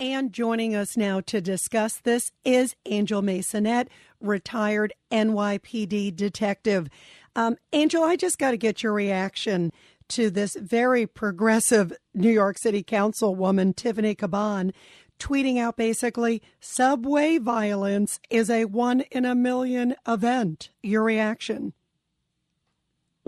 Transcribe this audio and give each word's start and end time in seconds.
And 0.00 0.32
joining 0.32 0.76
us 0.76 0.96
now 0.96 1.20
to 1.22 1.40
discuss 1.40 1.96
this 1.96 2.30
is 2.44 2.76
Angel 2.86 3.20
Masonette, 3.20 3.88
retired 4.20 4.92
NYPD 5.10 6.14
detective. 6.14 6.88
Um, 7.34 7.56
Angel, 7.72 8.04
I 8.04 8.14
just 8.14 8.38
got 8.38 8.52
to 8.52 8.56
get 8.56 8.80
your 8.80 8.92
reaction 8.92 9.72
to 10.10 10.30
this 10.30 10.54
very 10.54 11.04
progressive 11.04 11.92
New 12.14 12.30
York 12.30 12.58
City 12.58 12.84
Councilwoman, 12.84 13.74
Tiffany 13.74 14.14
Caban, 14.14 14.72
tweeting 15.18 15.58
out 15.58 15.76
basically 15.76 16.42
subway 16.60 17.38
violence 17.38 18.20
is 18.30 18.48
a 18.50 18.66
one 18.66 19.00
in 19.10 19.24
a 19.24 19.34
million 19.34 19.96
event. 20.06 20.70
Your 20.80 21.02
reaction? 21.02 21.72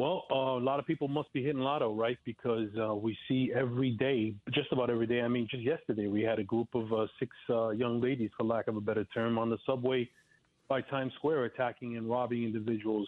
Well, 0.01 0.25
uh, 0.31 0.35
a 0.35 0.65
lot 0.65 0.79
of 0.79 0.87
people 0.87 1.09
must 1.09 1.31
be 1.35 1.43
hitting 1.43 1.61
lotto, 1.61 1.95
right? 1.95 2.17
Because 2.25 2.71
uh, 2.81 2.95
we 2.95 3.15
see 3.29 3.53
every 3.55 3.91
day, 3.91 4.33
just 4.51 4.73
about 4.73 4.89
every 4.89 5.07
day. 5.07 5.21
I 5.21 5.29
mean, 5.29 5.47
just 5.51 5.63
yesterday, 5.63 6.07
we 6.07 6.23
had 6.23 6.39
a 6.39 6.43
group 6.43 6.69
of 6.75 6.91
uh, 6.91 7.07
six 7.19 7.37
uh, 7.51 7.69
young 7.69 8.01
ladies, 8.01 8.31
for 8.35 8.45
lack 8.45 8.67
of 8.67 8.77
a 8.77 8.81
better 8.81 9.05
term, 9.13 9.37
on 9.37 9.51
the 9.51 9.59
subway 9.67 10.09
by 10.71 10.81
Times 10.81 11.13
Square 11.17 11.45
attacking 11.45 11.99
and 11.99 12.09
robbing 12.09 12.45
individuals. 12.45 13.07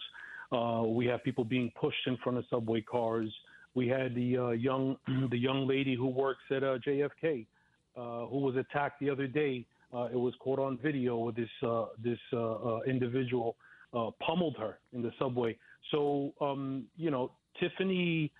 Uh, 0.51 0.83
we 0.85 1.07
have 1.07 1.23
people 1.23 1.43
being 1.43 1.71
pushed 1.81 2.05
in 2.05 2.15
front 2.17 2.37
of 2.37 2.45
subway 2.51 2.81
cars. 2.81 3.33
We 3.73 3.87
had 3.87 4.13
the 4.13 4.37
uh, 4.37 4.49
young 4.49 4.95
the 5.31 5.39
young 5.39 5.67
lady 5.67 5.95
who 5.95 6.09
works 6.09 6.43
at 6.51 6.61
JFK, 6.61 7.47
who 7.95 8.37
was 8.37 8.55
attacked 8.55 8.99
the 8.99 9.09
other 9.09 9.25
day. 9.25 9.65
it 10.11 10.19
was 10.27 10.35
caught 10.39 10.59
on 10.59 10.77
video 10.77 11.17
with 11.17 11.37
this 11.37 11.49
this 12.03 12.19
individual 12.85 13.55
pummeled 14.23 14.57
her 14.59 14.77
in 14.93 15.01
the 15.01 15.11
subway. 15.17 15.57
So, 15.91 16.33
um, 16.41 16.85
you 16.97 17.11
know, 17.11 17.31
Tiffany 17.59 18.31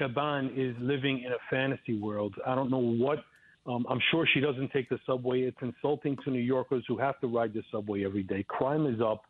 Caban 0.00 0.52
is 0.56 0.74
living 0.80 1.22
in 1.24 1.32
a 1.32 1.38
fantasy 1.50 1.98
world. 1.98 2.34
I 2.46 2.54
don't 2.54 2.70
know 2.70 2.78
what. 2.78 3.18
Um, 3.66 3.86
I'm 3.90 4.00
sure 4.10 4.26
she 4.32 4.40
doesn't 4.40 4.70
take 4.72 4.88
the 4.88 4.98
subway. 5.06 5.42
It's 5.42 5.56
insulting 5.60 6.16
to 6.24 6.30
New 6.30 6.40
Yorkers 6.40 6.84
who 6.88 6.96
have 6.98 7.20
to 7.20 7.26
ride 7.26 7.52
the 7.52 7.62
subway 7.70 8.04
every 8.04 8.22
day. 8.22 8.44
Crime 8.48 8.86
is 8.86 9.00
up. 9.00 9.24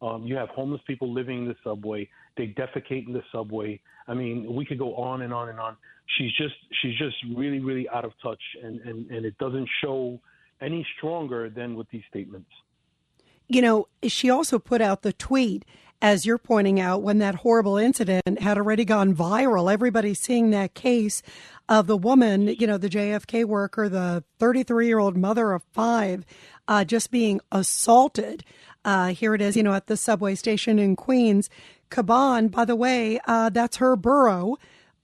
Um, 0.00 0.24
you 0.24 0.36
have 0.36 0.48
homeless 0.50 0.80
people 0.86 1.12
living 1.12 1.42
in 1.42 1.48
the 1.48 1.56
subway. 1.62 2.08
They 2.36 2.48
defecate 2.48 3.06
in 3.06 3.12
the 3.12 3.22
subway. 3.30 3.80
I 4.08 4.14
mean, 4.14 4.54
we 4.54 4.64
could 4.64 4.78
go 4.78 4.94
on 4.96 5.22
and 5.22 5.32
on 5.32 5.48
and 5.48 5.60
on. 5.60 5.76
She's 6.18 6.32
just 6.32 6.54
she's 6.82 6.96
just 6.98 7.16
really 7.34 7.60
really 7.60 7.88
out 7.88 8.04
of 8.04 8.12
touch, 8.22 8.40
and 8.62 8.80
and 8.80 9.10
and 9.10 9.24
it 9.24 9.38
doesn't 9.38 9.68
show 9.82 10.20
any 10.60 10.86
stronger 10.96 11.48
than 11.48 11.74
with 11.74 11.88
these 11.90 12.02
statements. 12.10 12.50
You 13.48 13.62
know, 13.62 13.88
she 14.06 14.30
also 14.30 14.58
put 14.58 14.80
out 14.80 15.02
the 15.02 15.12
tweet 15.12 15.64
as 16.04 16.26
you're 16.26 16.36
pointing 16.36 16.78
out, 16.78 17.00
when 17.00 17.16
that 17.16 17.36
horrible 17.36 17.78
incident 17.78 18.38
had 18.38 18.58
already 18.58 18.84
gone 18.84 19.16
viral, 19.16 19.72
everybody's 19.72 20.20
seeing 20.20 20.50
that 20.50 20.74
case 20.74 21.22
of 21.66 21.86
the 21.86 21.96
woman, 21.96 22.46
you 22.46 22.66
know, 22.66 22.76
the 22.76 22.90
JFK 22.90 23.46
worker, 23.46 23.88
the 23.88 24.22
33 24.38 24.86
year 24.86 24.98
old 24.98 25.16
mother 25.16 25.52
of 25.52 25.62
five, 25.72 26.26
uh, 26.68 26.84
just 26.84 27.10
being 27.10 27.40
assaulted. 27.50 28.44
Uh, 28.84 29.14
here 29.14 29.34
it 29.34 29.40
is, 29.40 29.56
you 29.56 29.62
know, 29.62 29.72
at 29.72 29.86
the 29.86 29.96
subway 29.96 30.34
station 30.34 30.78
in 30.78 30.94
Queens. 30.94 31.48
Caban, 31.90 32.50
by 32.50 32.66
the 32.66 32.76
way, 32.76 33.18
uh, 33.26 33.48
that's 33.48 33.78
her 33.78 33.96
borough. 33.96 34.58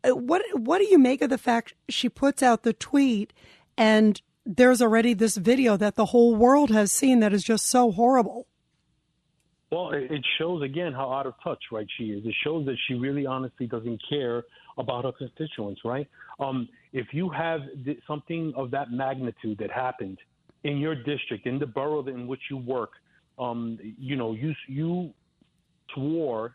Uh, 0.04 0.14
what 0.14 0.42
what 0.52 0.80
do 0.80 0.84
you 0.84 0.98
make 0.98 1.22
of 1.22 1.30
the 1.30 1.38
fact 1.38 1.72
she 1.88 2.10
puts 2.10 2.42
out 2.42 2.62
the 2.62 2.74
tweet 2.74 3.32
and 3.74 4.20
there's 4.44 4.82
already 4.82 5.14
this 5.14 5.38
video 5.38 5.78
that 5.78 5.94
the 5.94 6.06
whole 6.06 6.34
world 6.34 6.68
has 6.68 6.92
seen 6.92 7.20
that 7.20 7.32
is 7.32 7.42
just 7.42 7.64
so 7.64 7.90
horrible? 7.90 8.48
Well, 9.70 9.90
it 9.92 10.24
shows 10.36 10.62
again 10.62 10.92
how 10.92 11.12
out 11.12 11.26
of 11.26 11.34
touch, 11.44 11.62
right? 11.70 11.86
She 11.96 12.06
is. 12.06 12.26
It 12.26 12.34
shows 12.42 12.66
that 12.66 12.76
she 12.88 12.94
really, 12.94 13.24
honestly, 13.24 13.68
doesn't 13.68 14.00
care 14.08 14.42
about 14.78 15.04
her 15.04 15.12
constituents, 15.12 15.82
right? 15.84 16.08
Um, 16.40 16.68
if 16.92 17.08
you 17.12 17.30
have 17.30 17.60
something 18.06 18.52
of 18.56 18.72
that 18.72 18.90
magnitude 18.90 19.58
that 19.58 19.70
happened 19.70 20.18
in 20.64 20.78
your 20.78 20.96
district, 20.96 21.46
in 21.46 21.60
the 21.60 21.66
borough 21.66 22.04
in 22.06 22.26
which 22.26 22.40
you 22.50 22.56
work, 22.56 22.90
um, 23.38 23.78
you 23.96 24.16
know, 24.16 24.32
you 24.32 24.54
you 24.66 25.14
swore 25.94 26.52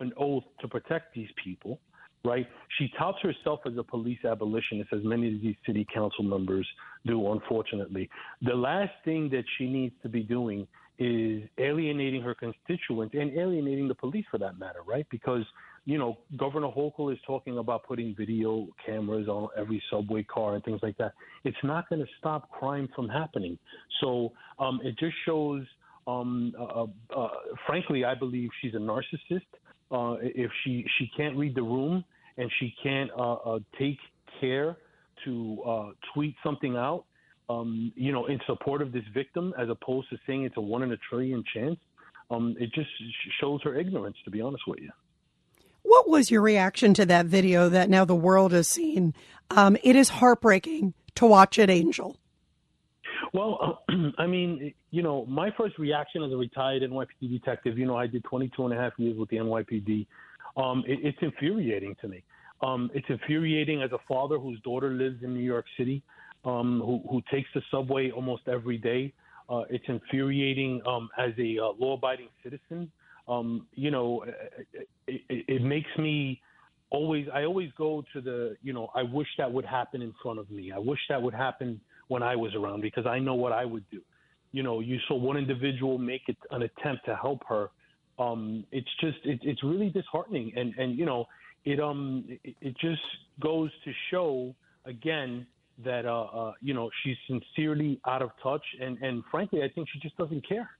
an 0.00 0.12
oath 0.18 0.44
to 0.60 0.68
protect 0.68 1.14
these 1.14 1.28
people, 1.42 1.78
right? 2.24 2.46
She 2.78 2.90
touts 2.98 3.18
herself 3.22 3.60
as 3.64 3.74
a 3.78 3.82
police 3.82 4.18
abolitionist, 4.24 4.92
as 4.92 5.04
many 5.04 5.34
of 5.34 5.40
these 5.40 5.56
city 5.64 5.86
council 5.92 6.24
members 6.24 6.66
do, 7.06 7.32
unfortunately. 7.32 8.10
The 8.42 8.54
last 8.54 8.92
thing 9.04 9.30
that 9.30 9.44
she 9.56 9.68
needs 9.68 9.94
to 10.02 10.08
be 10.08 10.22
doing 10.22 10.66
is 10.98 11.42
alienating 11.58 12.22
her 12.22 12.34
constituents 12.34 13.14
and 13.18 13.36
alienating 13.36 13.88
the 13.88 13.94
police 13.94 14.24
for 14.30 14.38
that 14.38 14.58
matter, 14.58 14.80
right? 14.86 15.06
Because, 15.10 15.44
you 15.84 15.98
know, 15.98 16.18
Governor 16.36 16.68
Hochul 16.68 17.12
is 17.12 17.18
talking 17.26 17.58
about 17.58 17.84
putting 17.84 18.14
video 18.16 18.68
cameras 18.84 19.28
on 19.28 19.48
every 19.56 19.82
subway 19.90 20.22
car 20.22 20.54
and 20.54 20.64
things 20.64 20.80
like 20.82 20.96
that. 20.98 21.12
It's 21.44 21.56
not 21.62 21.88
going 21.88 22.00
to 22.00 22.08
stop 22.18 22.50
crime 22.50 22.88
from 22.94 23.08
happening. 23.08 23.58
So 24.00 24.32
um, 24.58 24.80
it 24.82 24.98
just 24.98 25.14
shows, 25.24 25.64
um, 26.06 26.54
uh, 26.58 26.64
uh, 26.64 26.86
uh, 27.14 27.28
frankly, 27.66 28.04
I 28.04 28.14
believe 28.14 28.48
she's 28.62 28.74
a 28.74 28.78
narcissist. 28.78 29.42
Uh, 29.90 30.16
if 30.20 30.50
she, 30.64 30.84
she 30.98 31.10
can't 31.16 31.36
read 31.36 31.54
the 31.54 31.62
room 31.62 32.04
and 32.38 32.50
she 32.58 32.74
can't 32.82 33.10
uh, 33.16 33.34
uh, 33.34 33.58
take 33.78 33.98
care 34.40 34.76
to 35.24 35.94
tweet 36.12 36.34
something 36.44 36.76
out, 36.76 37.04
um, 37.48 37.92
you 37.94 38.12
know, 38.12 38.26
in 38.26 38.40
support 38.46 38.82
of 38.82 38.92
this 38.92 39.04
victim, 39.14 39.54
as 39.58 39.68
opposed 39.68 40.10
to 40.10 40.18
saying 40.26 40.44
it's 40.44 40.56
a 40.56 40.60
one 40.60 40.82
in 40.82 40.92
a 40.92 40.96
trillion 41.08 41.44
chance. 41.54 41.78
Um, 42.30 42.56
it 42.58 42.72
just 42.72 42.90
shows 43.40 43.60
her 43.62 43.76
ignorance, 43.78 44.16
to 44.24 44.30
be 44.30 44.40
honest 44.40 44.64
with 44.66 44.80
you. 44.80 44.90
What 45.82 46.08
was 46.08 46.30
your 46.30 46.42
reaction 46.42 46.94
to 46.94 47.06
that 47.06 47.26
video 47.26 47.68
that 47.68 47.88
now 47.88 48.04
the 48.04 48.16
world 48.16 48.50
has 48.52 48.66
seen? 48.66 49.14
Um, 49.50 49.76
it 49.84 49.94
is 49.94 50.08
heartbreaking 50.08 50.94
to 51.14 51.26
watch 51.26 51.58
it, 51.60 51.70
Angel. 51.70 52.16
Well, 53.32 53.84
I 54.18 54.26
mean, 54.26 54.74
you 54.90 55.02
know, 55.02 55.24
my 55.26 55.50
first 55.56 55.78
reaction 55.78 56.24
as 56.24 56.32
a 56.32 56.36
retired 56.36 56.82
NYPD 56.82 57.30
detective, 57.30 57.78
you 57.78 57.86
know, 57.86 57.96
I 57.96 58.08
did 58.08 58.24
22 58.24 58.64
and 58.64 58.74
a 58.74 58.76
half 58.76 58.94
years 58.98 59.16
with 59.16 59.28
the 59.28 59.36
NYPD. 59.36 60.06
Um, 60.56 60.82
it, 60.86 60.98
it's 61.02 61.18
infuriating 61.20 61.94
to 62.00 62.08
me. 62.08 62.24
Um, 62.62 62.90
it's 62.94 63.06
infuriating 63.08 63.82
as 63.82 63.92
a 63.92 63.98
father 64.08 64.38
whose 64.38 64.60
daughter 64.62 64.90
lives 64.90 65.22
in 65.22 65.34
New 65.34 65.40
York 65.42 65.66
City 65.76 66.02
um, 66.46 66.80
who, 66.84 67.02
who 67.10 67.20
takes 67.30 67.48
the 67.54 67.60
subway 67.70 68.10
almost 68.10 68.42
every 68.48 68.78
day. 68.78 69.12
Uh, 69.50 69.62
it's 69.68 69.84
infuriating 69.88 70.80
um, 70.86 71.10
as 71.18 71.32
a 71.38 71.58
uh, 71.58 71.72
law-abiding 71.78 72.28
citizen. 72.42 72.90
Um, 73.28 73.66
you 73.74 73.90
know, 73.90 74.24
it, 74.72 74.88
it, 75.28 75.44
it 75.48 75.62
makes 75.62 75.90
me 75.98 76.40
always. 76.90 77.26
I 77.34 77.44
always 77.44 77.70
go 77.76 78.04
to 78.12 78.20
the. 78.20 78.56
You 78.62 78.72
know, 78.72 78.90
I 78.94 79.02
wish 79.02 79.26
that 79.38 79.52
would 79.52 79.64
happen 79.64 80.00
in 80.00 80.14
front 80.22 80.38
of 80.38 80.50
me. 80.50 80.72
I 80.72 80.78
wish 80.78 81.00
that 81.08 81.20
would 81.20 81.34
happen 81.34 81.80
when 82.08 82.22
I 82.22 82.36
was 82.36 82.54
around 82.54 82.82
because 82.82 83.06
I 83.06 83.18
know 83.18 83.34
what 83.34 83.52
I 83.52 83.64
would 83.64 83.84
do. 83.90 84.00
You 84.52 84.62
know, 84.62 84.80
you 84.80 84.98
saw 85.08 85.16
one 85.16 85.36
individual 85.36 85.98
make 85.98 86.22
it, 86.28 86.36
an 86.52 86.62
attempt 86.62 87.04
to 87.06 87.16
help 87.16 87.42
her. 87.48 87.70
Um, 88.18 88.64
it's 88.70 88.88
just 89.00 89.18
it, 89.24 89.40
it's 89.42 89.62
really 89.62 89.90
disheartening, 89.90 90.52
and 90.56 90.74
and 90.78 90.96
you 90.96 91.04
know, 91.04 91.26
it 91.64 91.80
um 91.80 92.24
it, 92.44 92.54
it 92.60 92.76
just 92.78 93.02
goes 93.40 93.70
to 93.84 93.92
show 94.10 94.54
again 94.86 95.46
that 95.84 96.06
uh, 96.06 96.22
uh, 96.22 96.52
you 96.60 96.74
know 96.74 96.90
she's 97.02 97.16
sincerely 97.26 98.00
out 98.06 98.22
of 98.22 98.30
touch, 98.42 98.64
and 98.80 98.98
and 99.02 99.22
frankly, 99.30 99.62
I 99.62 99.68
think 99.68 99.88
she 99.92 99.98
just 99.98 100.16
doesn't 100.16 100.46
care. 100.48 100.70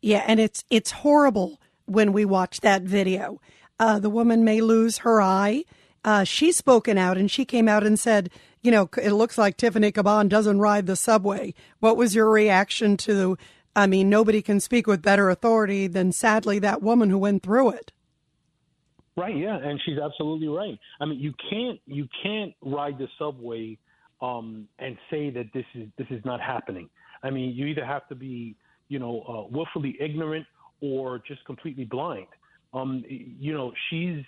Yeah, 0.00 0.24
and 0.26 0.38
it's 0.38 0.64
it's 0.70 0.90
horrible 0.90 1.60
when 1.86 2.12
we 2.12 2.24
watch 2.24 2.60
that 2.60 2.82
video. 2.82 3.40
Uh, 3.78 3.98
the 3.98 4.10
woman 4.10 4.44
may 4.44 4.60
lose 4.60 4.98
her 4.98 5.20
eye. 5.20 5.64
Uh, 6.04 6.24
she's 6.24 6.56
spoken 6.56 6.98
out, 6.98 7.16
and 7.16 7.30
she 7.30 7.44
came 7.44 7.68
out 7.68 7.82
and 7.82 7.98
said, 7.98 8.30
you 8.62 8.70
know, 8.70 8.88
it 9.02 9.12
looks 9.12 9.38
like 9.38 9.56
Tiffany 9.56 9.90
Caban 9.90 10.28
doesn't 10.28 10.58
ride 10.58 10.86
the 10.86 10.96
subway. 10.96 11.54
What 11.80 11.96
was 11.96 12.14
your 12.14 12.30
reaction 12.30 12.96
to? 12.98 13.38
I 13.74 13.86
mean, 13.86 14.08
nobody 14.08 14.42
can 14.42 14.60
speak 14.60 14.86
with 14.86 15.02
better 15.02 15.30
authority 15.30 15.86
than 15.86 16.12
sadly 16.12 16.58
that 16.60 16.82
woman 16.82 17.10
who 17.10 17.18
went 17.18 17.42
through 17.42 17.70
it. 17.70 17.92
Right. 19.16 19.36
Yeah, 19.36 19.56
and 19.56 19.80
she's 19.84 19.98
absolutely 19.98 20.48
right. 20.48 20.78
I 21.00 21.04
mean, 21.04 21.20
you 21.20 21.32
can't 21.48 21.78
you 21.86 22.08
can't 22.22 22.52
ride 22.62 22.98
the 22.98 23.06
subway 23.18 23.78
um, 24.20 24.66
and 24.80 24.96
say 25.10 25.30
that 25.30 25.46
this 25.54 25.64
is 25.74 25.88
this 25.98 26.08
is 26.10 26.24
not 26.24 26.40
happening. 26.40 26.88
I 27.22 27.30
mean, 27.30 27.54
you 27.54 27.66
either 27.66 27.84
have 27.84 28.08
to 28.08 28.16
be 28.16 28.56
you 28.88 28.98
know 28.98 29.22
uh, 29.28 29.54
willfully 29.56 29.96
ignorant 30.00 30.46
or 30.80 31.20
just 31.26 31.44
completely 31.44 31.84
blind. 31.84 32.26
Um, 32.72 33.04
you 33.08 33.54
know, 33.54 33.72
she's 33.88 34.24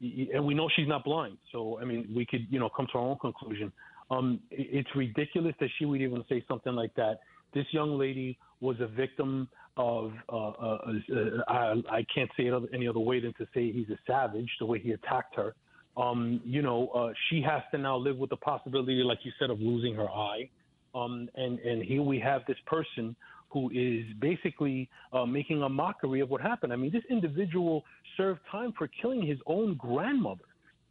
and 0.00 0.44
we 0.44 0.52
know 0.52 0.68
she's 0.74 0.88
not 0.88 1.04
blind. 1.04 1.38
So 1.52 1.78
I 1.80 1.84
mean, 1.84 2.12
we 2.14 2.26
could 2.26 2.46
you 2.50 2.58
know 2.58 2.68
come 2.68 2.88
to 2.92 2.98
our 2.98 3.04
own 3.04 3.18
conclusion. 3.20 3.72
Um, 4.10 4.40
it's 4.50 4.88
ridiculous 4.96 5.54
that 5.60 5.68
she 5.78 5.84
would 5.84 6.00
even 6.02 6.24
say 6.28 6.44
something 6.48 6.74
like 6.74 6.94
that. 6.96 7.20
This 7.54 7.66
young 7.70 7.98
lady 7.98 8.36
was 8.60 8.76
a 8.80 8.86
victim 8.86 9.48
of 9.76 10.12
uh, 10.28 10.36
uh, 10.36 10.78
uh, 10.78 10.92
I, 11.48 11.82
I 11.90 12.06
can't 12.14 12.30
say 12.36 12.44
it 12.44 12.62
any 12.72 12.86
other 12.86 13.00
way 13.00 13.20
than 13.20 13.32
to 13.34 13.46
say 13.54 13.72
he's 13.72 13.88
a 13.90 13.98
savage 14.06 14.48
the 14.58 14.66
way 14.66 14.78
he 14.78 14.92
attacked 14.92 15.34
her. 15.36 15.54
Um, 15.96 16.40
you 16.44 16.62
know, 16.62 16.88
uh, 16.88 17.12
she 17.28 17.40
has 17.42 17.62
to 17.70 17.78
now 17.78 17.96
live 17.96 18.16
with 18.16 18.30
the 18.30 18.36
possibility, 18.36 18.94
like 19.02 19.18
you 19.22 19.32
said, 19.38 19.50
of 19.50 19.60
losing 19.60 19.94
her 19.94 20.08
eye. 20.08 20.48
Um, 20.94 21.28
and 21.34 21.58
and 21.60 21.82
here 21.82 22.02
we 22.02 22.20
have 22.20 22.42
this 22.46 22.56
person 22.66 23.16
who 23.50 23.70
is 23.70 24.04
basically 24.20 24.88
uh, 25.12 25.24
making 25.24 25.62
a 25.62 25.68
mockery 25.68 26.20
of 26.20 26.28
what 26.28 26.40
happened. 26.40 26.72
I 26.72 26.76
mean, 26.76 26.90
this 26.90 27.04
individual 27.08 27.84
served 28.16 28.40
time 28.50 28.72
for 28.76 28.88
killing 29.00 29.24
his 29.24 29.38
own 29.46 29.76
grandmother. 29.76 30.42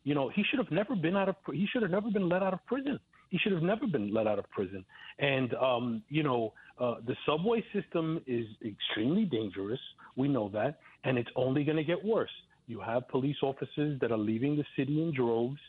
You 0.04 0.16
know, 0.16 0.30
he 0.30 0.44
should 0.50 0.60
have 0.60 0.72
never 0.72 0.96
been 0.96 1.16
out 1.16 1.30
of 1.30 1.36
he 1.54 1.68
should 1.72 1.82
have 1.82 1.92
never 1.92 2.10
been 2.12 2.28
let 2.30 2.44
out 2.44 2.54
of 2.54 2.66
prison. 2.66 3.00
he 3.30 3.40
should 3.40 3.52
have 3.52 3.64
never 3.64 3.88
been 3.88 4.14
let 4.14 4.28
out 4.28 4.38
of 4.38 4.48
prison. 4.52 4.86
And 5.18 5.54
um, 5.56 6.04
you 6.10 6.22
know, 6.22 6.54
uh, 6.80 6.96
the 7.08 7.16
subway 7.26 7.64
system 7.74 8.22
is 8.28 8.46
extremely 8.64 9.26
dangerous. 9.26 9.80
We 10.16 10.28
know 10.28 10.50
that, 10.50 10.80
and 11.04 11.18
it's 11.18 11.30
only 11.36 11.64
going 11.64 11.78
to 11.78 11.84
get 11.84 12.04
worse. 12.06 12.30
You 12.68 12.80
have 12.80 13.08
police 13.10 13.38
officers 13.42 14.00
that 14.02 14.12
are 14.12 14.18
leaving 14.18 14.56
the 14.56 14.66
city 14.78 15.02
in 15.02 15.14
droves. 15.16 15.60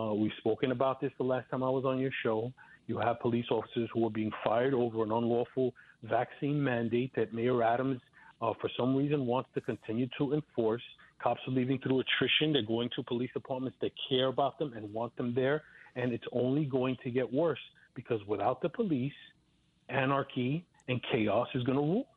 Uh, 0.00 0.14
we've 0.14 0.30
spoken 0.38 0.70
about 0.70 1.00
this 1.00 1.10
the 1.18 1.24
last 1.24 1.50
time 1.50 1.62
I 1.64 1.70
was 1.70 1.84
on 1.84 1.98
your 1.98 2.12
show. 2.22 2.52
You 2.86 2.98
have 2.98 3.18
police 3.20 3.46
officers 3.50 3.90
who 3.92 4.06
are 4.06 4.10
being 4.10 4.30
fired 4.44 4.72
over 4.72 5.02
an 5.02 5.10
unlawful 5.10 5.74
vaccine 6.04 6.62
mandate 6.62 7.12
that 7.16 7.34
Mayor 7.34 7.62
Adams, 7.62 8.00
uh, 8.40 8.52
for 8.60 8.70
some 8.78 8.94
reason, 8.94 9.26
wants 9.26 9.50
to 9.54 9.60
continue 9.60 10.08
to 10.18 10.34
enforce. 10.34 10.82
Cops 11.22 11.40
are 11.48 11.50
leaving 11.50 11.78
through 11.78 12.00
attrition. 12.00 12.52
They're 12.52 12.62
going 12.62 12.90
to 12.96 13.02
police 13.02 13.30
departments 13.34 13.78
that 13.80 13.92
care 14.08 14.28
about 14.28 14.58
them 14.58 14.72
and 14.74 14.92
want 14.92 15.16
them 15.16 15.34
there. 15.34 15.62
And 15.96 16.12
it's 16.12 16.26
only 16.32 16.64
going 16.64 16.96
to 17.02 17.10
get 17.10 17.32
worse 17.32 17.58
because 17.94 18.20
without 18.26 18.62
the 18.62 18.68
police, 18.68 19.12
anarchy 19.88 20.64
and 20.86 21.00
chaos 21.10 21.48
is 21.54 21.64
going 21.64 21.76
to 21.76 21.82
rule. 21.82 22.08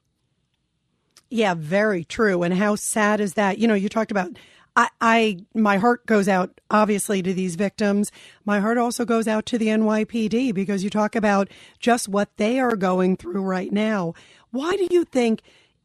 Yeah, 1.30 1.56
very 1.56 2.04
true. 2.04 2.44
And 2.44 2.54
how 2.54 2.76
sad 2.76 3.20
is 3.20 3.34
that? 3.36 3.58
You 3.58 3.68
know, 3.68 3.74
you 3.74 3.90
talked 3.90 4.12
about 4.12 4.32
I, 4.76 4.90
I, 5.02 5.38
my 5.54 5.78
heart 5.78 6.06
goes 6.06 6.28
out 6.28 6.62
obviously 6.70 7.22
to 7.24 7.34
these 7.34 7.56
victims. 7.56 8.12
My 8.46 8.60
heart 8.60 8.78
also 8.78 9.04
goes 9.04 9.28
out 9.28 9.46
to 9.48 9.58
the 9.58 9.68
NYPD 9.68 10.54
because 10.54 10.84
you 10.84 10.90
talk 10.90 11.16
about 11.16 11.50
just 11.80 12.08
what 12.08 12.36
they 12.38 12.60
are 12.60 12.76
going 12.76 13.18
through 13.18 13.42
right 13.42 13.72
now. 13.72 14.14
Why 14.52 14.76
do 14.76 14.88
you 14.90 15.04
think, 15.04 15.42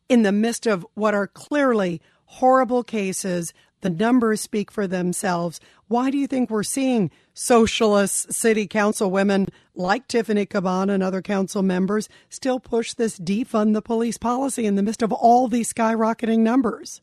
in 0.09 0.23
the 0.23 0.33
midst 0.33 0.67
of 0.67 0.87
what 0.95 1.15
are 1.15 1.27
clearly 1.27 2.01
horrible 2.27 2.83
cases, 2.85 3.53
the 3.81 3.91
numbers 3.91 4.41
speak 4.41 4.71
for 4.71 4.87
themselves. 4.87 5.61
Why 5.89 6.11
do 6.11 6.19
you 6.19 6.27
think 6.27 6.51
we're 6.51 6.63
seeing 6.63 7.11
socialist 7.35 8.33
city 8.33 8.67
council 8.67 9.11
women 9.11 9.49
like 9.75 10.09
Tiffany 10.09 10.47
Caban 10.47 10.91
and 10.91 11.03
other 11.03 11.23
council 11.23 11.63
members 11.63 12.09
still 12.29 12.61
push 12.61 12.95
this 12.95 13.19
defund 13.19 13.75
the 13.75 13.83
police 13.83 14.19
policy 14.19 14.67
in 14.67 14.75
the 14.75 14.83
midst 14.83 15.03
of 15.03 15.13
all 15.13 15.49
these 15.49 15.73
skyrocketing 15.73 16.39
numbers? 16.41 17.01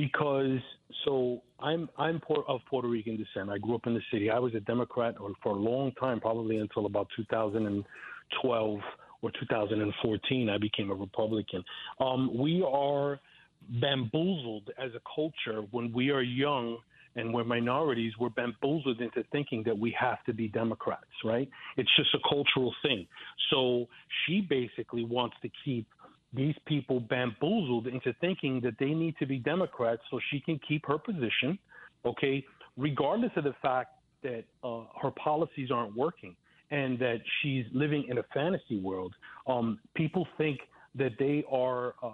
because 0.00 0.58
so 1.04 1.42
I'm 1.58 1.88
I'm 1.98 2.20
of 2.48 2.60
Puerto 2.68 2.88
Rican 2.88 3.16
descent. 3.16 3.50
I 3.50 3.58
grew 3.58 3.74
up 3.74 3.86
in 3.86 3.94
the 3.94 4.00
city. 4.12 4.30
I 4.30 4.38
was 4.38 4.54
a 4.54 4.60
Democrat 4.60 5.14
for 5.42 5.52
a 5.52 5.58
long 5.58 5.92
time, 6.00 6.20
probably 6.20 6.56
until 6.56 6.86
about 6.86 7.08
2012 7.16 8.80
or 9.22 9.30
2014. 9.38 10.48
I 10.48 10.58
became 10.58 10.90
a 10.90 10.94
Republican. 10.94 11.62
Um, 12.00 12.36
we 12.36 12.64
are 12.66 13.20
bamboozled 13.80 14.70
as 14.78 14.90
a 14.94 15.00
culture 15.14 15.62
when 15.70 15.92
we 15.92 16.10
are 16.10 16.22
young 16.22 16.78
and 17.16 17.32
we're 17.34 17.44
minorities. 17.44 18.12
We're 18.18 18.30
bamboozled 18.30 19.00
into 19.00 19.24
thinking 19.32 19.62
that 19.64 19.78
we 19.78 19.94
have 19.98 20.22
to 20.24 20.32
be 20.32 20.48
Democrats, 20.48 21.10
right? 21.24 21.48
It's 21.76 21.90
just 21.96 22.14
a 22.14 22.18
cultural 22.28 22.74
thing. 22.82 23.06
So 23.50 23.86
she 24.24 24.40
basically 24.40 25.04
wants 25.04 25.36
to 25.42 25.50
keep 25.64 25.86
these 26.32 26.54
people 26.66 27.00
bamboozled 27.00 27.88
into 27.88 28.14
thinking 28.20 28.60
that 28.62 28.74
they 28.78 28.90
need 28.90 29.16
to 29.18 29.26
be 29.26 29.38
Democrats 29.38 30.02
so 30.10 30.20
she 30.30 30.40
can 30.40 30.60
keep 30.66 30.86
her 30.86 30.98
position, 30.98 31.58
okay, 32.04 32.44
regardless 32.76 33.32
of 33.36 33.44
the 33.44 33.54
fact 33.60 33.90
that 34.22 34.44
uh, 34.62 34.84
her 35.02 35.10
policies 35.10 35.70
aren't 35.72 35.96
working 35.96 36.36
and 36.70 36.98
that 37.00 37.18
she's 37.40 37.64
living 37.72 38.06
in 38.08 38.18
a 38.18 38.22
fantasy 38.32 38.78
world. 38.80 39.12
Um, 39.48 39.80
people 39.96 40.26
think 40.38 40.60
that 40.94 41.12
they 41.18 41.44
are 41.50 41.94
uh, 42.02 42.06
uh, 42.06 42.12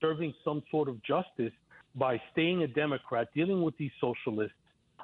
serving 0.00 0.34
some 0.44 0.62
sort 0.70 0.88
of 0.88 1.02
justice 1.02 1.52
by 1.94 2.20
staying 2.32 2.62
a 2.62 2.66
Democrat, 2.66 3.28
dealing 3.34 3.62
with 3.62 3.76
these 3.78 3.90
socialists, 4.00 4.56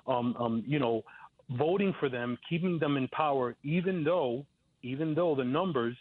um, 0.06 0.36
um, 0.38 0.62
you 0.66 0.78
know, 0.78 1.02
voting 1.50 1.94
for 1.98 2.08
them, 2.08 2.38
keeping 2.48 2.78
them 2.78 2.96
in 2.96 3.08
power, 3.08 3.54
even 3.62 4.04
though, 4.04 4.44
even 4.82 5.14
though 5.14 5.34
the 5.34 5.44
numbers 5.44 5.96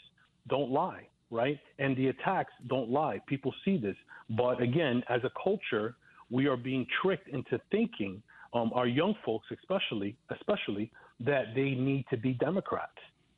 don't 0.48 0.72
lie 0.72 1.08
right? 1.32 1.58
And 1.80 1.98
the 1.98 2.10
attacks 2.10 2.54
don't 2.68 2.90
lie. 2.92 3.20
People 3.26 3.54
see 3.66 3.78
this. 3.78 3.96
But 4.30 4.62
again, 4.62 5.02
as 5.10 5.22
a 5.24 5.32
culture, 5.42 5.96
we 6.30 6.46
are 6.46 6.58
being 6.58 6.86
tricked 7.02 7.30
into 7.30 7.60
thinking, 7.72 8.22
um, 8.54 8.72
our 8.76 8.86
young 8.86 9.16
folks 9.26 9.48
especially, 9.52 10.16
especially, 10.30 10.92
that 11.22 11.56
they 11.56 11.72
need 11.72 12.06
to 12.10 12.18
be 12.18 12.34
Democrats. 12.34 12.92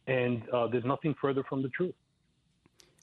And 0.07 0.41
uh, 0.49 0.67
there's 0.67 0.83
nothing 0.83 1.15
further 1.21 1.43
from 1.47 1.61
the 1.61 1.69
truth. 1.69 1.93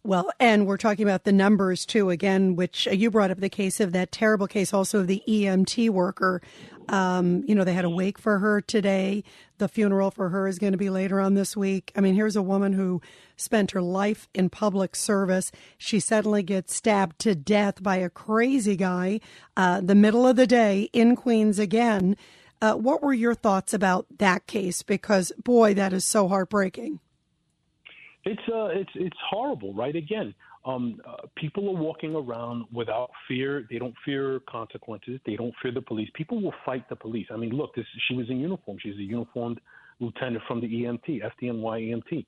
Well, 0.02 0.32
and 0.40 0.66
we're 0.66 0.78
talking 0.78 1.04
about 1.04 1.24
the 1.24 1.32
numbers 1.32 1.84
too, 1.84 2.08
again, 2.08 2.56
which 2.56 2.88
uh, 2.88 2.92
you 2.92 3.10
brought 3.10 3.30
up 3.30 3.40
the 3.40 3.50
case 3.50 3.80
of 3.80 3.92
that 3.92 4.10
terrible 4.10 4.46
case 4.46 4.72
also 4.72 5.00
of 5.00 5.08
the 5.08 5.22
EMT 5.28 5.90
worker. 5.90 6.40
Um, 6.88 7.44
you 7.46 7.54
know, 7.54 7.64
they 7.64 7.74
had 7.74 7.84
a 7.84 7.90
wake 7.90 8.18
for 8.18 8.38
her 8.38 8.62
today. 8.62 9.22
The 9.58 9.68
funeral 9.68 10.10
for 10.10 10.30
her 10.30 10.48
is 10.48 10.58
going 10.58 10.72
to 10.72 10.78
be 10.78 10.88
later 10.88 11.20
on 11.20 11.34
this 11.34 11.54
week. 11.54 11.92
I 11.96 12.00
mean, 12.00 12.14
here's 12.14 12.34
a 12.34 12.42
woman 12.42 12.72
who 12.72 13.02
spent 13.36 13.72
her 13.72 13.82
life 13.82 14.26
in 14.34 14.48
public 14.48 14.96
service. 14.96 15.52
She 15.76 16.00
suddenly 16.00 16.42
gets 16.42 16.74
stabbed 16.74 17.18
to 17.20 17.34
death 17.34 17.82
by 17.82 17.96
a 17.96 18.08
crazy 18.08 18.76
guy, 18.76 19.20
uh, 19.56 19.82
the 19.82 19.94
middle 19.94 20.26
of 20.26 20.36
the 20.36 20.46
day 20.46 20.88
in 20.94 21.14
Queens 21.14 21.58
again. 21.58 22.16
Uh, 22.62 22.74
what 22.74 23.02
were 23.02 23.14
your 23.14 23.34
thoughts 23.34 23.74
about 23.74 24.06
that 24.18 24.46
case? 24.46 24.82
Because, 24.82 25.30
boy, 25.44 25.74
that 25.74 25.92
is 25.92 26.06
so 26.06 26.26
heartbreaking. 26.26 27.00
It's 28.30 28.48
uh, 28.48 28.66
it's 28.66 28.90
it's 28.94 29.16
horrible, 29.28 29.74
right? 29.74 29.96
Again, 29.96 30.32
um, 30.64 31.00
uh, 31.04 31.26
people 31.36 31.68
are 31.68 31.80
walking 31.82 32.14
around 32.14 32.64
without 32.72 33.10
fear. 33.26 33.66
They 33.68 33.78
don't 33.78 33.94
fear 34.04 34.40
consequences. 34.48 35.18
They 35.26 35.34
don't 35.34 35.54
fear 35.60 35.72
the 35.72 35.82
police. 35.82 36.08
People 36.14 36.40
will 36.40 36.54
fight 36.64 36.88
the 36.88 36.94
police. 36.94 37.26
I 37.32 37.36
mean, 37.36 37.50
look, 37.50 37.74
this 37.74 37.86
she 38.06 38.14
was 38.14 38.30
in 38.30 38.38
uniform. 38.38 38.78
She's 38.80 38.94
a 38.94 39.02
uniformed 39.02 39.60
lieutenant 39.98 40.44
from 40.46 40.60
the 40.60 40.68
EMT, 40.68 41.22
FDNY 41.32 41.76
EMT. 41.90 42.24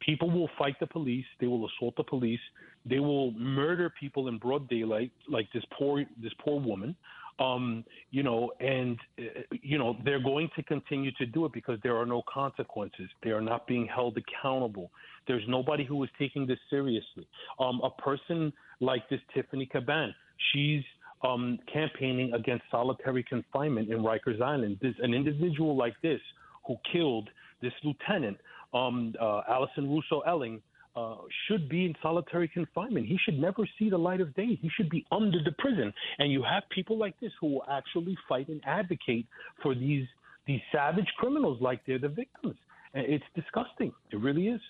People 0.00 0.30
will 0.30 0.50
fight 0.58 0.76
the 0.78 0.86
police. 0.86 1.24
They 1.40 1.46
will 1.46 1.66
assault 1.68 1.94
the 1.96 2.04
police. 2.04 2.40
They 2.84 2.98
will 2.98 3.32
murder 3.32 3.90
people 3.98 4.28
in 4.28 4.36
broad 4.36 4.68
daylight, 4.68 5.10
like 5.26 5.48
this 5.54 5.64
poor 5.78 6.04
this 6.22 6.32
poor 6.44 6.60
woman. 6.60 6.94
Um, 7.38 7.84
you 8.10 8.22
know, 8.22 8.52
and 8.60 8.98
uh, 9.18 9.22
you 9.62 9.78
know 9.78 9.96
they're 10.04 10.22
going 10.22 10.50
to 10.56 10.62
continue 10.62 11.10
to 11.12 11.26
do 11.26 11.46
it 11.46 11.52
because 11.52 11.78
there 11.82 11.96
are 11.96 12.06
no 12.06 12.22
consequences. 12.32 13.08
They 13.22 13.30
are 13.30 13.40
not 13.40 13.66
being 13.66 13.86
held 13.86 14.18
accountable. 14.18 14.90
There's 15.26 15.44
nobody 15.48 15.84
who 15.84 16.02
is 16.04 16.10
taking 16.18 16.46
this 16.46 16.58
seriously. 16.68 17.26
Um, 17.58 17.80
a 17.82 17.90
person 17.90 18.52
like 18.80 19.08
this 19.08 19.20
Tiffany 19.34 19.68
Caban, 19.72 20.12
she's 20.52 20.82
um, 21.22 21.58
campaigning 21.72 22.32
against 22.32 22.64
solitary 22.70 23.22
confinement 23.22 23.90
in 23.90 23.98
Rikers 23.98 24.40
Island. 24.40 24.78
An 25.00 25.14
individual 25.14 25.76
like 25.76 25.94
this 26.02 26.20
who 26.66 26.76
killed 26.92 27.28
this 27.62 27.72
lieutenant, 27.84 28.38
um, 28.72 29.14
uh, 29.20 29.42
Alison 29.48 29.88
Russo 29.90 30.20
Elling, 30.20 30.62
uh, 30.96 31.16
should 31.46 31.68
be 31.68 31.86
in 31.86 31.94
solitary 32.02 32.48
confinement. 32.48 33.06
He 33.06 33.18
should 33.24 33.38
never 33.38 33.68
see 33.78 33.90
the 33.90 33.98
light 33.98 34.20
of 34.20 34.34
day. 34.34 34.58
He 34.60 34.70
should 34.76 34.90
be 34.90 35.06
under 35.12 35.38
the 35.42 35.52
prison. 35.58 35.92
And 36.18 36.32
you 36.32 36.42
have 36.42 36.64
people 36.70 36.98
like 36.98 37.18
this 37.20 37.32
who 37.40 37.48
will 37.48 37.64
actually 37.70 38.16
fight 38.28 38.48
and 38.48 38.60
advocate 38.64 39.26
for 39.62 39.74
these 39.74 40.06
these 40.46 40.60
savage 40.72 41.06
criminals 41.18 41.60
like 41.60 41.80
they're 41.86 41.98
the 41.98 42.08
victims. 42.08 42.56
It's 42.94 43.24
disgusting. 43.36 43.92
It 44.10 44.18
really 44.18 44.48
is. 44.48 44.60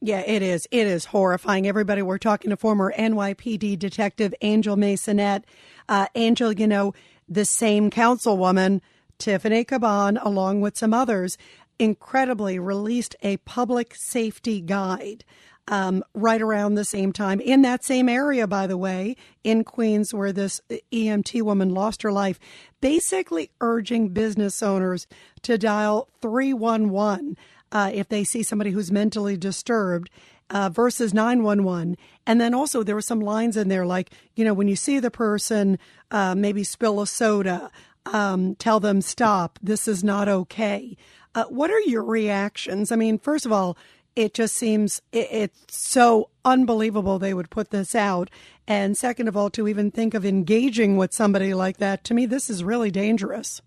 Yeah, 0.00 0.20
it 0.20 0.42
is. 0.42 0.66
It 0.70 0.86
is 0.86 1.06
horrifying. 1.06 1.66
Everybody, 1.66 2.02
we're 2.02 2.18
talking 2.18 2.50
to 2.50 2.56
former 2.56 2.92
NYPD 2.98 3.78
detective 3.78 4.34
Angel 4.40 4.76
Masonette. 4.76 5.44
Uh, 5.88 6.06
Angel, 6.14 6.52
you 6.52 6.66
know, 6.66 6.92
the 7.28 7.44
same 7.44 7.90
councilwoman, 7.90 8.80
Tiffany 9.18 9.64
Caban, 9.64 10.18
along 10.22 10.60
with 10.60 10.76
some 10.76 10.92
others, 10.92 11.38
incredibly 11.78 12.58
released 12.58 13.16
a 13.22 13.36
public 13.38 13.94
safety 13.94 14.60
guide 14.60 15.24
um, 15.68 16.04
right 16.14 16.40
around 16.40 16.74
the 16.74 16.84
same 16.84 17.12
time 17.12 17.40
in 17.40 17.62
that 17.62 17.84
same 17.84 18.08
area, 18.08 18.46
by 18.46 18.66
the 18.66 18.78
way, 18.78 19.16
in 19.42 19.64
Queens, 19.64 20.14
where 20.14 20.32
this 20.32 20.60
EMT 20.92 21.42
woman 21.42 21.70
lost 21.70 22.02
her 22.02 22.12
life, 22.12 22.38
basically 22.80 23.50
urging 23.60 24.08
business 24.10 24.62
owners 24.62 25.06
to 25.42 25.58
dial 25.58 26.08
311 26.22 27.36
uh, 27.72 27.90
if 27.92 28.08
they 28.08 28.22
see 28.22 28.42
somebody 28.42 28.70
who's 28.70 28.92
mentally 28.92 29.36
disturbed. 29.36 30.10
Uh, 30.48 30.68
versus 30.68 31.12
911. 31.12 31.96
And 32.24 32.40
then 32.40 32.54
also 32.54 32.84
there 32.84 32.94
were 32.94 33.02
some 33.02 33.18
lines 33.18 33.56
in 33.56 33.66
there 33.66 33.84
like, 33.84 34.12
you 34.36 34.44
know, 34.44 34.54
when 34.54 34.68
you 34.68 34.76
see 34.76 35.00
the 35.00 35.10
person, 35.10 35.76
uh, 36.12 36.36
maybe 36.36 36.62
spill 36.62 37.00
a 37.00 37.06
soda, 37.08 37.68
um, 38.06 38.54
tell 38.54 38.78
them 38.78 39.00
stop, 39.00 39.58
this 39.60 39.88
is 39.88 40.04
not 40.04 40.28
okay. 40.28 40.96
Uh, 41.36 41.44
what 41.50 41.70
are 41.70 41.80
your 41.80 42.02
reactions? 42.02 42.90
I 42.90 42.96
mean, 42.96 43.18
first 43.18 43.44
of 43.44 43.52
all, 43.52 43.76
it 44.16 44.32
just 44.32 44.56
seems 44.56 45.02
it, 45.12 45.28
it's 45.30 45.76
so 45.76 46.30
unbelievable 46.46 47.18
they 47.18 47.34
would 47.34 47.50
put 47.50 47.70
this 47.70 47.94
out. 47.94 48.30
And 48.66 48.96
second 48.96 49.28
of 49.28 49.36
all, 49.36 49.50
to 49.50 49.68
even 49.68 49.90
think 49.90 50.14
of 50.14 50.24
engaging 50.24 50.96
with 50.96 51.12
somebody 51.12 51.52
like 51.52 51.76
that, 51.76 52.04
to 52.04 52.14
me, 52.14 52.24
this 52.24 52.48
is 52.48 52.64
really 52.64 52.90
dangerous. 52.90 53.60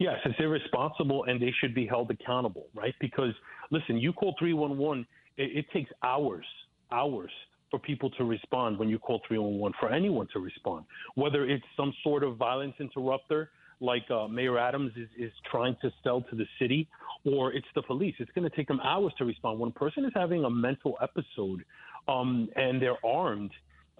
Yes, 0.00 0.16
it's 0.24 0.40
irresponsible 0.40 1.24
and 1.24 1.40
they 1.40 1.54
should 1.60 1.76
be 1.76 1.86
held 1.86 2.10
accountable, 2.10 2.66
right? 2.74 2.94
Because, 3.00 3.34
listen, 3.70 3.96
you 3.96 4.12
call 4.12 4.34
311, 4.40 5.06
it, 5.36 5.58
it 5.58 5.66
takes 5.72 5.92
hours, 6.02 6.46
hours 6.90 7.30
for 7.70 7.78
people 7.78 8.10
to 8.10 8.24
respond 8.24 8.78
when 8.78 8.88
you 8.88 8.98
call 8.98 9.20
311, 9.26 9.74
for 9.78 9.92
anyone 9.92 10.26
to 10.32 10.40
respond, 10.40 10.84
whether 11.14 11.44
it's 11.44 11.64
some 11.76 11.92
sort 12.02 12.22
of 12.22 12.36
violence 12.36 12.74
interrupter 12.80 13.50
like 13.80 14.04
uh, 14.10 14.28
Mayor 14.28 14.58
Adams 14.58 14.92
is, 14.96 15.08
is 15.18 15.32
trying 15.50 15.76
to 15.80 15.90
sell 16.04 16.20
to 16.22 16.36
the 16.36 16.44
city, 16.58 16.86
or 17.24 17.52
it's 17.52 17.66
the 17.74 17.82
police. 17.82 18.14
It's 18.18 18.30
going 18.32 18.48
to 18.48 18.54
take 18.54 18.68
them 18.68 18.80
hours 18.80 19.12
to 19.18 19.24
respond. 19.24 19.58
When 19.58 19.70
a 19.70 19.72
person 19.72 20.04
is 20.04 20.12
having 20.14 20.44
a 20.44 20.50
mental 20.50 20.98
episode 21.02 21.64
um, 22.06 22.48
and 22.56 22.80
they're 22.80 23.04
armed, 23.04 23.50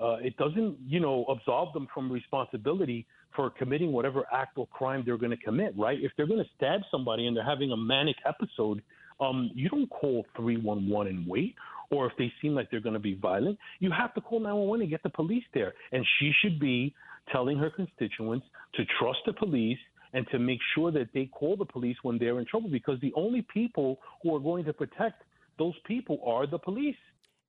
uh, 0.00 0.16
it 0.16 0.36
doesn't, 0.36 0.76
you 0.86 1.00
know, 1.00 1.24
absolve 1.28 1.72
them 1.72 1.86
from 1.92 2.10
responsibility 2.10 3.06
for 3.34 3.50
committing 3.50 3.92
whatever 3.92 4.24
act 4.32 4.56
or 4.56 4.66
crime 4.66 5.02
they're 5.04 5.18
going 5.18 5.30
to 5.30 5.36
commit, 5.36 5.72
right? 5.78 5.98
If 6.00 6.12
they're 6.16 6.26
going 6.26 6.42
to 6.42 6.50
stab 6.56 6.80
somebody 6.90 7.26
and 7.26 7.36
they're 7.36 7.44
having 7.44 7.72
a 7.72 7.76
manic 7.76 8.16
episode, 8.26 8.82
um, 9.20 9.50
you 9.54 9.68
don't 9.68 9.88
call 9.88 10.24
311 10.36 11.14
and 11.14 11.26
wait. 11.26 11.54
Or 11.90 12.06
if 12.06 12.12
they 12.18 12.32
seem 12.40 12.54
like 12.54 12.70
they're 12.70 12.80
going 12.80 12.94
to 12.94 13.00
be 13.00 13.14
violent, 13.14 13.58
you 13.80 13.90
have 13.90 14.14
to 14.14 14.20
call 14.20 14.38
911 14.38 14.82
and 14.82 14.90
get 14.90 15.02
the 15.02 15.10
police 15.10 15.44
there. 15.52 15.74
And 15.92 16.06
she 16.18 16.32
should 16.40 16.60
be 16.60 16.94
telling 17.32 17.58
her 17.58 17.70
constituents 17.70 18.46
to 18.74 18.84
trust 18.98 19.18
the 19.26 19.32
police 19.32 19.78
and 20.12 20.26
to 20.32 20.38
make 20.38 20.58
sure 20.74 20.90
that 20.90 21.08
they 21.14 21.26
call 21.26 21.56
the 21.56 21.64
police 21.64 21.96
when 22.02 22.18
they're 22.18 22.38
in 22.38 22.46
trouble 22.46 22.68
because 22.68 23.00
the 23.00 23.12
only 23.16 23.42
people 23.52 23.98
who 24.22 24.34
are 24.34 24.40
going 24.40 24.64
to 24.64 24.72
protect 24.72 25.22
those 25.58 25.74
people 25.86 26.20
are 26.26 26.46
the 26.46 26.58
police. 26.58 26.96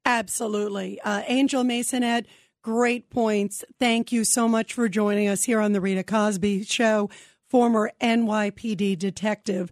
Absolutely. 0.05 0.99
Uh, 1.01 1.23
Angel 1.27 1.63
Masonette, 1.63 2.25
great 2.61 3.09
points. 3.09 3.63
Thank 3.79 4.11
you 4.11 4.23
so 4.23 4.47
much 4.47 4.73
for 4.73 4.89
joining 4.89 5.27
us 5.27 5.43
here 5.43 5.59
on 5.59 5.73
the 5.73 5.81
Rita 5.81 6.03
Cosby 6.03 6.63
Show, 6.63 7.09
former 7.49 7.91
NYPD 8.01 8.97
detective. 8.97 9.71